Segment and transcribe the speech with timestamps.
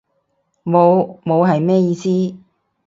[0.65, 1.21] 冇？
[1.21, 2.35] 冇係咩意思？